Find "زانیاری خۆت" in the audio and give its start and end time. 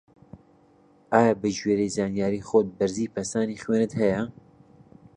1.95-2.67